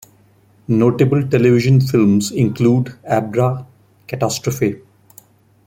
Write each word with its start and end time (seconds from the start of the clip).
Notable 0.69 1.27
television 1.29 1.79
films 1.79 2.31
include 2.31 2.97
Abra-Catastrophe! 3.07 4.81